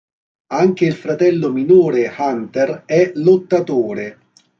Anche 0.51 0.85
il 0.85 0.95
fratello 0.95 1.51
minore 1.51 2.11
Hunter 2.17 2.85
è 2.87 3.11
lottatore. 3.17 4.17